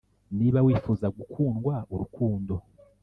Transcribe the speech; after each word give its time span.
niba 0.37 0.59
wifuza 0.65 1.07
gukundwa, 1.17 1.73
urukundo. 1.93 2.53